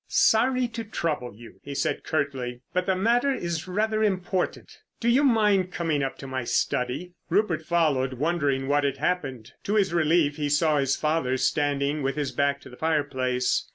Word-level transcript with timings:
"Sorry 0.07 0.67
to 0.69 0.83
trouble 0.83 1.35
you," 1.35 1.59
he 1.61 1.75
said 1.75 2.03
curtly; 2.03 2.61
"but 2.73 2.87
the 2.87 2.95
matter 2.95 3.31
is 3.31 3.67
rather 3.67 4.01
important. 4.03 4.79
Do 4.99 5.07
you 5.07 5.23
mind 5.23 5.71
coming 5.71 6.01
up 6.01 6.17
to 6.17 6.25
my 6.25 6.43
study?" 6.43 7.13
Rupert 7.29 7.61
followed, 7.63 8.13
wondering 8.13 8.67
what 8.67 8.83
had 8.83 8.97
happened. 8.97 9.51
To 9.65 9.75
his 9.75 9.93
relief 9.93 10.37
he 10.37 10.49
saw 10.49 10.79
his 10.79 10.95
father 10.95 11.37
standing 11.37 12.01
with 12.01 12.15
his 12.15 12.31
back 12.31 12.61
to 12.61 12.69
the 12.71 12.77
fireplace. 12.77 13.67